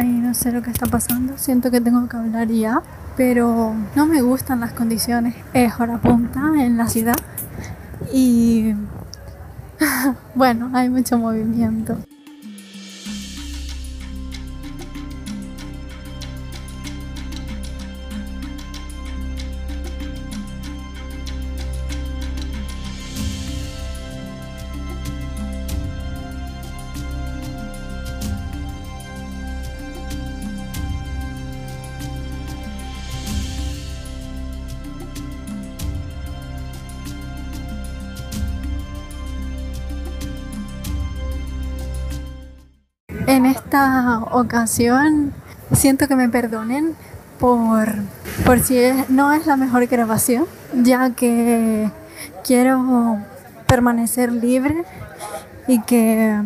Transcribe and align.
Ay, 0.00 0.06
no 0.06 0.32
sé 0.32 0.52
lo 0.52 0.62
que 0.62 0.70
está 0.70 0.86
pasando. 0.86 1.36
Siento 1.38 1.72
que 1.72 1.80
tengo 1.80 2.08
que 2.08 2.16
hablar 2.16 2.46
ya. 2.46 2.82
Pero 3.16 3.74
no 3.96 4.06
me 4.06 4.22
gustan 4.22 4.60
las 4.60 4.72
condiciones. 4.72 5.34
Es 5.52 5.72
hora 5.80 5.98
punta 5.98 6.40
en 6.56 6.76
la 6.76 6.86
ciudad. 6.86 7.16
Y 8.12 8.74
bueno, 10.36 10.70
hay 10.72 10.88
mucho 10.88 11.18
movimiento. 11.18 11.98
En 43.28 43.44
esta 43.44 44.20
ocasión 44.32 45.34
siento 45.72 46.08
que 46.08 46.16
me 46.16 46.30
perdonen 46.30 46.94
por, 47.38 47.86
por 48.46 48.60
si 48.60 48.80
no 49.10 49.34
es 49.34 49.46
la 49.46 49.58
mejor 49.58 49.86
grabación, 49.86 50.46
ya 50.72 51.10
que 51.10 51.90
quiero 52.42 53.18
permanecer 53.66 54.32
libre 54.32 54.82
y 55.66 55.82
que 55.82 56.40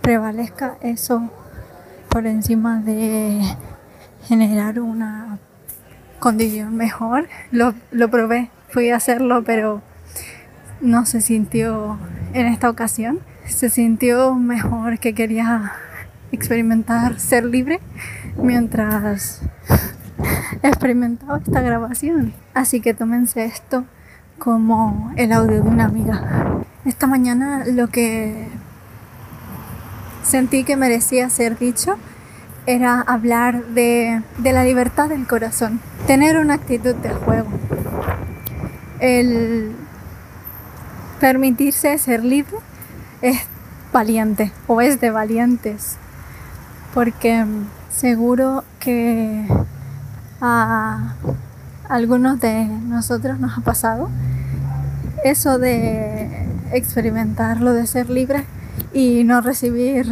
prevalezca 0.00 0.76
eso 0.80 1.28
por 2.08 2.28
encima 2.28 2.78
de 2.78 3.40
generar 4.28 4.78
una 4.78 5.40
condición 6.20 6.76
mejor. 6.76 7.28
Lo, 7.50 7.74
lo 7.90 8.08
probé, 8.12 8.48
fui 8.68 8.90
a 8.90 8.96
hacerlo, 8.96 9.42
pero 9.42 9.82
no 10.80 11.04
se 11.04 11.20
sintió 11.20 11.98
en 12.32 12.46
esta 12.46 12.70
ocasión. 12.70 13.18
Se 13.46 13.70
sintió 13.70 14.34
mejor 14.34 14.98
que 14.98 15.14
quería 15.14 15.72
experimentar 16.32 17.18
ser 17.20 17.44
libre 17.44 17.80
mientras 18.36 19.42
experimentaba 20.62 21.38
esta 21.38 21.60
grabación. 21.60 22.32
Así 22.54 22.80
que 22.80 22.94
tómense 22.94 23.44
esto 23.44 23.84
como 24.38 25.12
el 25.16 25.32
audio 25.32 25.62
de 25.62 25.68
una 25.68 25.84
amiga. 25.84 26.62
Esta 26.84 27.06
mañana 27.06 27.64
lo 27.66 27.88
que 27.88 28.48
sentí 30.22 30.64
que 30.64 30.76
merecía 30.76 31.30
ser 31.30 31.58
dicho 31.58 31.96
era 32.66 33.00
hablar 33.00 33.64
de, 33.66 34.22
de 34.38 34.52
la 34.52 34.64
libertad 34.64 35.08
del 35.08 35.26
corazón, 35.26 35.80
tener 36.06 36.38
una 36.38 36.54
actitud 36.54 36.94
de 36.94 37.10
juego, 37.10 37.50
el 39.00 39.72
permitirse 41.20 41.98
ser 41.98 42.24
libre 42.24 42.56
es 43.22 43.40
valiente 43.92 44.52
o 44.66 44.80
es 44.80 45.00
de 45.00 45.10
valientes, 45.10 45.96
porque 46.92 47.44
mm, 47.44 47.66
seguro 47.90 48.64
que 48.80 49.46
a 50.40 51.14
algunos 51.88 52.40
de 52.40 52.64
nosotros 52.64 53.38
nos 53.38 53.56
ha 53.56 53.60
pasado 53.60 54.10
eso 55.24 55.58
de 55.58 56.48
experimentar 56.72 57.60
lo 57.60 57.72
de 57.72 57.86
ser 57.86 58.10
libre 58.10 58.44
y 58.92 59.24
no 59.24 59.40
recibir 59.40 60.06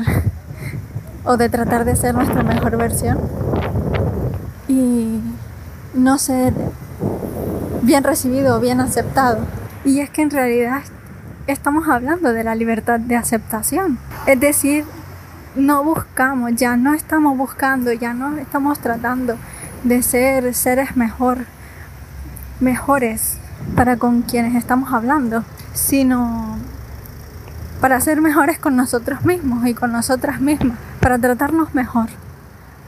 o 1.25 1.37
de 1.37 1.49
tratar 1.49 1.85
de 1.85 1.97
ser 1.97 2.15
nuestra 2.15 2.43
mejor 2.43 2.77
versión 2.77 3.19
y 4.69 5.21
no 5.95 6.19
ser 6.19 6.55
bien 7.83 8.05
recibido 8.05 8.57
o 8.57 8.61
bien 8.61 8.81
aceptado. 8.81 9.39
Y 9.85 10.01
es 10.01 10.11
que 10.11 10.23
en 10.23 10.31
realidad 10.31 10.83
estamos 11.53 11.89
hablando 11.89 12.33
de 12.33 12.45
la 12.45 12.55
libertad 12.55 13.01
de 13.01 13.17
aceptación. 13.17 13.99
Es 14.27 14.39
decir, 14.41 14.85
no 15.55 15.83
buscamos, 15.85 16.55
ya 16.55 16.77
no 16.77 16.95
estamos 16.95 17.37
buscando, 17.37 17.93
ya 17.93 18.15
no 18.15 18.37
estamos 18.39 18.79
tratando 18.79 19.37
de 19.85 20.03
ser 20.03 20.55
seres 20.55 20.97
mejor, 20.97 21.39
mejores 22.61 23.39
para 23.75 23.97
con 23.97 24.23
quienes 24.23 24.55
estamos 24.55 24.93
hablando, 24.93 25.45
sino 25.73 26.59
para 27.81 28.01
ser 28.01 28.21
mejores 28.21 28.59
con 28.59 28.77
nosotros 28.77 29.25
mismos 29.25 29.67
y 29.67 29.75
con 29.75 29.93
nosotras 29.93 30.41
mismas, 30.41 30.79
para 31.01 31.19
tratarnos 31.19 31.75
mejor, 31.75 32.09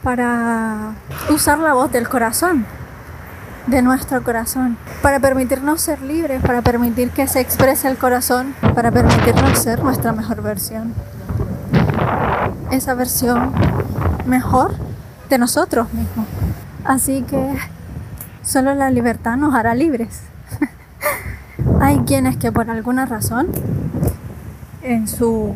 para 0.02 0.92
usar 1.30 1.58
la 1.58 1.72
voz 1.72 1.90
del 1.90 2.08
corazón, 2.08 2.66
de 3.66 3.82
nuestro 3.82 4.22
corazón, 4.22 4.76
para 5.02 5.20
permitirnos 5.20 5.80
ser 5.80 6.02
libres, 6.02 6.42
para 6.42 6.62
permitir 6.62 7.10
que 7.10 7.26
se 7.26 7.40
exprese 7.40 7.88
el 7.88 7.96
corazón, 7.96 8.54
para 8.74 8.90
permitirnos 8.90 9.58
ser 9.58 9.82
nuestra 9.82 10.12
mejor 10.12 10.42
versión. 10.42 10.94
Esa 12.70 12.94
versión 12.94 13.52
mejor 14.26 14.74
de 15.28 15.38
nosotros 15.38 15.92
mismos. 15.92 16.26
Así 16.84 17.22
que 17.22 17.56
solo 18.42 18.74
la 18.74 18.90
libertad 18.90 19.36
nos 19.36 19.54
hará 19.54 19.74
libres. 19.74 20.22
Hay 21.80 22.00
quienes 22.00 22.36
que 22.36 22.50
por 22.50 22.70
alguna 22.70 23.06
razón 23.06 23.48
en 24.82 25.06
su 25.06 25.54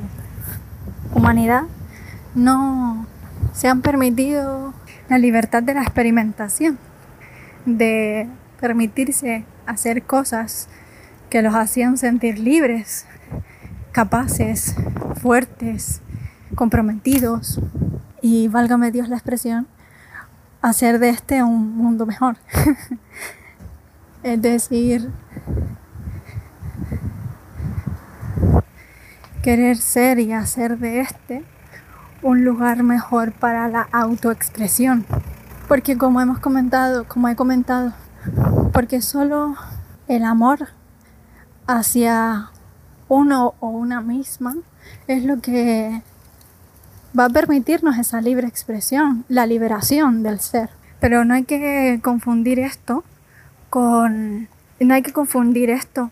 humanidad 1.15 1.65
no 2.35 3.07
se 3.53 3.69
han 3.69 3.81
permitido 3.81 4.73
la 5.09 5.19
libertad 5.19 5.63
de 5.63 5.75
la 5.75 5.83
experimentación, 5.83 6.79
de 7.67 8.29
permitirse 8.61 9.45
hacer 9.67 10.05
cosas 10.05 10.69
que 11.29 11.43
los 11.43 11.55
hacían 11.55 11.99
sentir 11.99 12.39
libres, 12.39 13.07
capaces, 13.93 14.75
fuertes, 15.21 16.01
comprometidos 16.55 17.61
y, 18.23 18.49
válgame 18.49 18.93
Dios 18.93 19.09
la 19.09 19.17
expresión, 19.17 19.67
hacer 20.63 20.99
de 20.99 21.11
este 21.11 21.43
un 21.43 21.77
mundo 21.77 22.07
mejor. 22.07 22.37
es 24.23 24.41
decir, 24.41 25.11
querer 29.43 29.77
ser 29.77 30.19
y 30.19 30.33
hacer 30.33 30.79
de 30.79 31.01
este 31.01 31.45
un 32.23 32.45
lugar 32.45 32.83
mejor 32.83 33.33
para 33.33 33.69
la 33.69 33.89
autoexpresión. 33.93 35.05
Porque 35.69 35.99
como 35.99 36.21
hemos 36.21 36.39
comentado, 36.39 37.07
como 37.09 37.29
he 37.29 37.37
comentado, 37.37 37.93
porque 38.73 39.03
solo 39.03 39.57
el 40.09 40.25
amor 40.25 40.69
hacia 41.67 42.51
uno 43.09 43.55
o 43.61 43.69
una 43.69 44.01
misma 44.01 44.55
es 45.09 45.25
lo 45.25 45.41
que 45.41 46.03
va 47.19 47.25
a 47.27 47.31
permitirnos 47.31 47.99
esa 47.99 48.21
libre 48.21 48.47
expresión, 48.47 49.25
la 49.29 49.47
liberación 49.47 50.23
del 50.23 50.41
ser. 50.41 50.71
Pero 51.01 51.25
no 51.25 51.35
hay 51.35 51.45
que 51.45 52.01
confundir 52.03 52.59
esto 52.59 53.05
con 53.71 54.49
no 54.79 54.95
hay 54.95 55.03
que 55.03 55.13
confundir 55.13 55.71
esto 55.71 56.11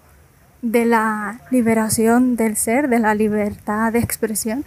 de 0.63 0.87
la 0.87 1.41
liberación 1.51 2.37
del 2.37 2.57
ser, 2.57 2.89
de 2.89 2.99
la 2.99 3.15
libertad 3.15 3.93
de 3.93 3.99
expresión, 3.99 4.65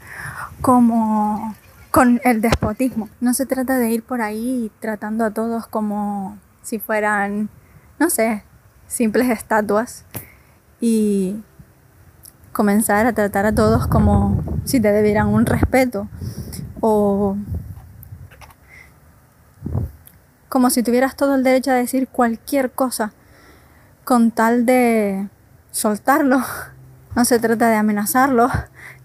como 0.62 1.56
con 1.98 2.22
el 2.24 2.42
despotismo. 2.42 3.10
No 3.22 3.34
se 3.34 3.48
trata 3.48 3.80
de 3.80 3.90
ir 3.90 4.04
por 4.04 4.22
ahí 4.22 4.72
tratando 4.80 5.26
a 5.26 5.32
todos 5.32 5.66
como 5.66 6.38
si 6.62 6.78
fueran, 6.78 7.50
no 7.98 8.12
sé, 8.12 8.44
simples 8.86 9.32
estatuas 9.32 10.06
y 10.80 11.44
comenzar 12.52 13.08
a 13.08 13.14
tratar 13.14 13.48
a 13.48 13.56
todos 13.56 13.88
como 13.88 14.44
si 14.64 14.80
te 14.80 14.92
debieran 14.92 15.30
un 15.30 15.48
respeto 15.48 16.08
o 16.82 17.36
como 20.50 20.70
si 20.70 20.84
tuvieras 20.84 21.16
todo 21.16 21.34
el 21.34 21.44
derecho 21.44 21.72
a 21.72 21.74
decir 21.74 22.10
cualquier 22.10 22.70
cosa 22.70 23.12
con 24.04 24.30
tal 24.30 24.68
de 24.68 25.30
soltarlo. 25.72 26.42
No 27.16 27.26
se 27.26 27.40
trata 27.40 27.68
de 27.70 27.78
amenazarlo, 27.78 28.48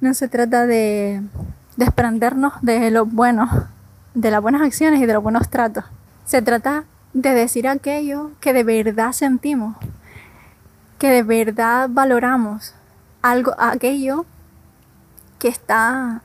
no 0.02 0.12
se 0.12 0.28
trata 0.28 0.66
de 0.66 1.22
desprendernos 1.76 2.54
de 2.62 2.90
lo 2.90 3.06
bueno, 3.06 3.48
de 4.14 4.30
las 4.30 4.42
buenas 4.42 4.62
acciones 4.62 5.00
y 5.00 5.06
de 5.06 5.14
los 5.14 5.22
buenos 5.22 5.48
tratos. 5.48 5.84
Se 6.24 6.42
trata 6.42 6.84
de 7.12 7.30
decir 7.30 7.68
aquello 7.68 8.30
que 8.40 8.52
de 8.52 8.64
verdad 8.64 9.12
sentimos, 9.12 9.76
que 10.98 11.10
de 11.10 11.22
verdad 11.22 11.88
valoramos, 11.90 12.74
algo, 13.22 13.54
aquello 13.58 14.24
que 15.38 15.48
está 15.48 16.22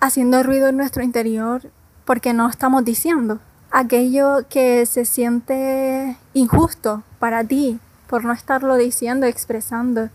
haciendo 0.00 0.42
ruido 0.42 0.68
en 0.68 0.76
nuestro 0.76 1.02
interior 1.02 1.70
porque 2.04 2.32
no 2.32 2.48
estamos 2.48 2.84
diciendo, 2.84 3.40
aquello 3.70 4.46
que 4.48 4.86
se 4.86 5.04
siente 5.04 6.16
injusto 6.34 7.02
para 7.18 7.44
ti 7.44 7.78
por 8.08 8.24
no 8.24 8.32
estarlo 8.32 8.76
diciendo, 8.76 9.26
expresando, 9.26 10.10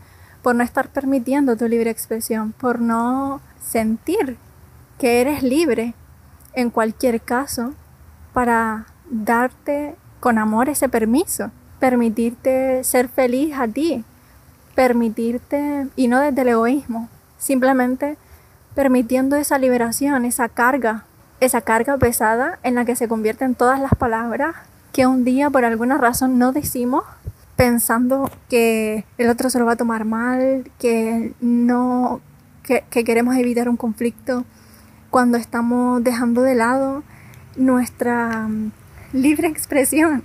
por 0.45 0.53
no 0.53 0.63
estar 0.63 0.89
permitiendo 0.89 1.57
tu 1.57 1.67
libre 1.67 1.89
expresión, 1.89 2.51
por 2.51 2.79
no 2.79 3.41
sentir 3.59 4.37
que 4.99 5.19
eres 5.19 5.41
libre 5.41 5.95
en 6.53 6.69
cualquier 6.69 7.19
caso 7.19 7.73
para 8.31 8.85
darte 9.09 9.95
con 10.19 10.37
amor 10.37 10.69
ese 10.69 10.87
permiso, 10.87 11.49
permitirte 11.79 12.83
ser 12.83 13.09
feliz 13.09 13.55
a 13.57 13.67
ti, 13.67 14.05
permitirte, 14.75 15.87
y 15.95 16.07
no 16.07 16.19
desde 16.19 16.43
el 16.43 16.49
egoísmo, 16.49 17.09
simplemente 17.39 18.15
permitiendo 18.75 19.37
esa 19.37 19.57
liberación, 19.57 20.25
esa 20.25 20.47
carga, 20.47 21.05
esa 21.39 21.61
carga 21.61 21.97
pesada 21.97 22.59
en 22.61 22.75
la 22.75 22.85
que 22.85 22.95
se 22.95 23.07
convierten 23.07 23.55
todas 23.55 23.79
las 23.79 23.95
palabras 23.95 24.55
que 24.93 25.07
un 25.07 25.25
día 25.25 25.49
por 25.49 25.65
alguna 25.65 25.97
razón 25.97 26.37
no 26.37 26.51
decimos 26.51 27.03
pensando 27.55 28.29
que 28.49 29.05
el 29.17 29.29
otro 29.29 29.49
se 29.49 29.59
lo 29.59 29.65
va 29.65 29.73
a 29.73 29.77
tomar 29.77 30.05
mal, 30.05 30.69
que 30.79 31.33
no, 31.39 32.21
que, 32.63 32.83
queremos 33.03 33.35
evitar 33.35 33.69
un 33.69 33.77
conflicto, 33.77 34.45
cuando 35.09 35.37
estamos 35.37 36.03
dejando 36.03 36.41
de 36.41 36.55
lado 36.55 37.03
nuestra 37.55 38.47
mm, 38.47 38.71
libre 39.13 39.47
expresión, 39.47 40.23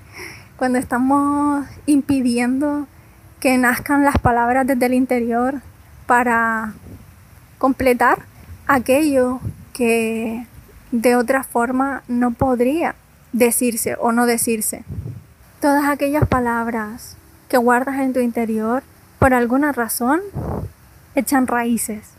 cuando 0.56 0.78
estamos 0.78 1.66
impidiendo 1.86 2.86
que 3.38 3.56
nazcan 3.56 4.04
las 4.04 4.18
palabras 4.18 4.66
desde 4.66 4.86
el 4.86 4.94
interior 4.94 5.62
para 6.06 6.74
completar 7.58 8.24
aquello 8.66 9.40
que 9.72 10.46
de 10.90 11.16
otra 11.16 11.44
forma 11.44 12.02
no 12.08 12.32
podría 12.32 12.96
decirse 13.32 13.96
o 14.00 14.12
no 14.12 14.26
decirse. 14.26 14.84
Todas 15.60 15.84
aquellas 15.88 16.26
palabras 16.26 17.16
que 17.50 17.58
guardas 17.58 17.98
en 17.98 18.12
tu 18.14 18.20
interior, 18.20 18.82
por 19.18 19.34
alguna 19.34 19.72
razón, 19.72 20.20
echan 21.14 21.48
raíces 21.48 22.12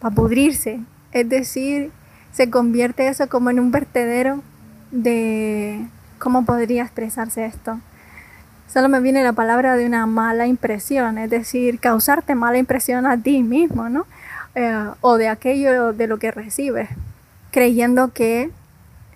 para 0.00 0.14
pudrirse. 0.14 0.80
Es 1.12 1.28
decir, 1.28 1.92
se 2.32 2.50
convierte 2.50 3.08
eso 3.08 3.28
como 3.28 3.48
en 3.48 3.60
un 3.60 3.70
vertedero 3.70 4.42
de 4.90 5.86
cómo 6.18 6.44
podría 6.44 6.82
expresarse 6.82 7.46
esto. 7.46 7.78
Solo 8.66 8.88
me 8.88 9.00
viene 9.00 9.22
la 9.22 9.32
palabra 9.32 9.76
de 9.76 9.86
una 9.86 10.04
mala 10.06 10.46
impresión, 10.46 11.16
es 11.16 11.30
decir, 11.30 11.78
causarte 11.78 12.34
mala 12.34 12.58
impresión 12.58 13.06
a 13.06 13.16
ti 13.22 13.42
mismo, 13.42 13.88
¿no? 13.88 14.04
Eh, 14.56 14.90
o 15.00 15.16
de 15.16 15.28
aquello 15.28 15.92
de 15.92 16.06
lo 16.08 16.18
que 16.18 16.32
recibes, 16.32 16.88
creyendo 17.52 18.12
que 18.12 18.50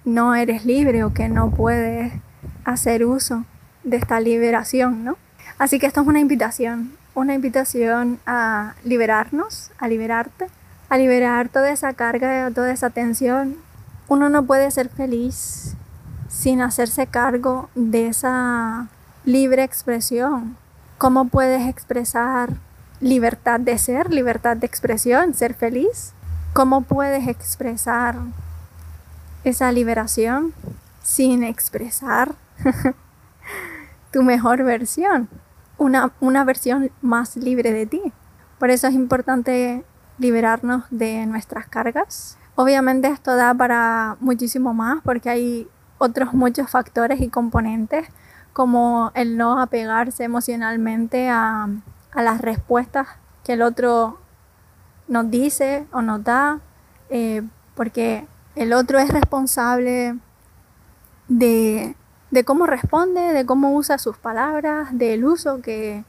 no 0.05 0.37
eres 0.37 0.65
libre 0.65 1.03
o 1.03 1.13
que 1.13 1.29
no 1.29 1.51
puedes 1.51 2.13
hacer 2.65 3.05
uso 3.05 3.45
de 3.85 3.97
esta 3.97 4.21
liberación, 4.21 5.05
¿no? 5.05 5.17
Así 5.59 5.79
que 5.79 5.87
esto 5.87 6.01
es 6.01 6.07
una 6.07 6.21
invitación, 6.21 6.93
una 7.15 7.35
invitación 7.35 8.19
a 8.27 8.75
liberarnos, 8.85 9.71
a 9.79 9.89
liberarte, 9.89 10.47
a 10.89 10.99
liberar 10.99 11.49
toda 11.49 11.71
esa 11.71 11.93
carga, 11.93 12.51
toda 12.51 12.73
esa 12.73 12.91
tensión. 12.91 13.57
Uno 14.09 14.29
no 14.29 14.45
puede 14.45 14.71
ser 14.71 14.89
feliz 14.89 15.75
sin 16.29 16.61
hacerse 16.61 17.07
cargo 17.07 17.69
de 17.75 18.09
esa 18.09 18.89
libre 19.25 19.63
expresión. 19.63 20.57
¿Cómo 20.99 21.27
puedes 21.27 21.69
expresar 21.69 22.51
libertad 23.01 23.61
de 23.61 23.79
ser, 23.79 24.13
libertad 24.13 24.57
de 24.57 24.67
expresión, 24.67 25.35
ser 25.35 25.55
feliz? 25.55 26.13
¿Cómo 26.53 26.83
puedes 26.83 27.29
expresar 27.29 28.17
esa 29.45 29.73
liberación 29.73 30.53
sin 31.03 31.43
expresar 31.43 32.35
tu 34.13 34.23
mejor 34.23 34.63
versión, 34.63 35.29
una, 35.79 36.13
una 36.21 36.45
versión 36.45 36.91
más 37.01 37.37
libre 37.37 37.73
de 37.73 37.87
ti. 37.87 38.13
Por 38.59 38.71
eso 38.71 38.87
es 38.87 38.95
importante 38.95 39.85
liberarnos 40.19 40.85
de 40.91 41.27
nuestras 41.27 41.67
cargas. 41.67 42.39
Obviamente 42.55 43.09
esto 43.09 43.35
da 43.35 43.55
para 43.55 44.17
muchísimo 44.21 44.75
más 44.75 45.01
porque 45.03 45.31
hay 45.31 45.69
otros 45.99 46.35
muchos 46.35 46.71
factores 46.71 47.21
y 47.21 47.29
componentes 47.29 48.07
como 48.53 49.11
el 49.15 49.37
no 49.37 49.59
apegarse 49.59 50.25
emocionalmente 50.25 51.29
a, 51.31 51.69
a 52.13 52.23
las 52.23 52.41
respuestas 52.41 53.09
que 53.45 53.55
el 53.55 53.63
otro 53.63 54.21
nos 55.09 55.31
dice 55.31 55.87
o 55.93 56.03
nos 56.03 56.23
da, 56.23 56.61
eh, 57.11 57.43
porque 57.75 58.27
el 58.55 58.73
otro 58.73 58.99
es 58.99 59.11
responsable 59.11 60.17
de 61.29 61.97
de 62.33 62.45
cómo 62.45 62.67
responde, 62.67 63.21
de 63.21 63.45
cómo 63.45 63.75
usa 63.75 63.99
sus 63.99 64.17
palabras, 64.17 64.89
del 64.97 65.25
uso 65.25 65.61
que, 65.61 66.05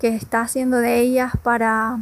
está 0.00 0.42
haciendo 0.42 0.78
de 0.78 1.00
ellas 1.00 1.32
para 1.42 1.98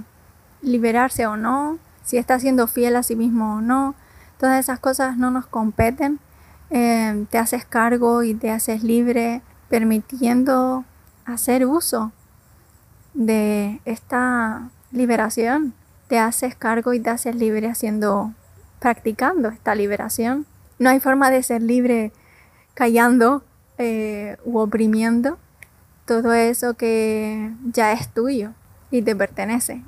liberarse 0.61 1.27
o 1.27 1.37
no, 1.39 1.79
si 2.05 2.19
está 2.19 2.39
siendo 2.39 2.67
fiel 2.67 2.97
a 2.97 3.03
sí 3.03 3.17
mismo 3.17 3.57
o 3.57 3.61
no. 3.61 3.95
Todas 4.39 4.61
esas 4.61 4.79
cosas 4.79 5.17
no 5.17 5.31
nos 5.31 5.47
competen. 5.47 6.21
Eh, 6.69 7.27
te 7.31 7.39
haces 7.39 7.65
cargo 7.65 8.23
y 8.23 8.35
te 8.35 8.51
haces 8.51 8.85
libre 8.85 9.41
permitiendo 9.71 10.85
hacer 11.25 11.65
uso 11.65 12.13
de 13.15 13.81
esta 13.87 14.69
liberación. 14.93 15.73
Te 16.09 16.19
haces 16.19 16.55
cargo 16.55 16.93
y 16.93 17.01
te 17.01 17.09
haces 17.09 17.35
libre 17.35 17.69
haciendo, 17.69 18.35
practicando 18.81 19.49
esta 19.49 19.75
liberación. 19.75 20.47
No 20.79 20.91
hay 20.91 21.01
forma 21.01 21.31
de 21.31 21.43
ser 21.43 21.63
libre 21.63 22.13
callando 22.75 23.45
eh, 23.79 24.37
u 24.45 24.59
oprimiendo 24.59 25.39
todo 26.07 26.35
eso 26.35 26.75
que 26.75 27.51
ya 27.73 27.93
es 27.93 28.13
tuyo 28.13 28.53
y 28.91 29.03
te 29.03 29.17
pertenece. 29.17 29.83